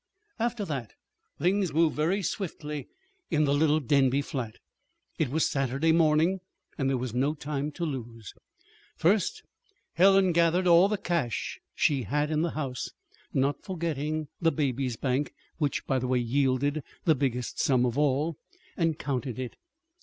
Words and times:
After 0.39 0.65
that 0.65 0.93
things 1.37 1.71
moved 1.73 1.95
very 1.95 2.23
swiftly 2.23 2.87
in 3.29 3.43
the 3.43 3.53
little 3.53 3.79
Denby 3.79 4.23
flat. 4.23 4.55
It 5.19 5.29
was 5.29 5.45
Saturday 5.47 5.91
morning, 5.91 6.39
and 6.75 6.89
there 6.89 6.97
was 6.97 7.13
no 7.13 7.35
time 7.35 7.71
to 7.73 7.85
lose. 7.85 8.33
First, 8.95 9.43
Helen 9.93 10.31
gathered 10.31 10.65
all 10.65 10.87
the 10.87 10.97
cash 10.97 11.59
she 11.75 12.01
had 12.01 12.31
in 12.31 12.41
the 12.41 12.49
house, 12.57 12.89
not 13.31 13.61
forgetting 13.61 14.27
the 14.41 14.51
baby's 14.51 14.95
bank 14.97 15.35
(which 15.59 15.83
yielded 15.87 16.81
the 17.05 17.13
biggest 17.13 17.59
sum 17.59 17.85
of 17.85 17.95
all), 17.95 18.37
and 18.75 18.97
counted 18.97 19.37
it. 19.37 19.55